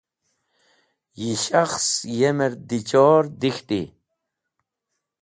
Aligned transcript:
Yi 1.19 1.31
shakhs 1.43 1.87
yemer 2.17 2.53
dichor 2.67 3.23
dik̃hti. 3.39 3.81